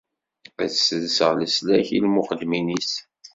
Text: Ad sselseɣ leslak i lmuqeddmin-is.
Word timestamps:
Ad 0.63 0.71
sselseɣ 0.73 1.31
leslak 1.35 1.87
i 1.97 1.99
lmuqeddmin-is. 2.05 2.91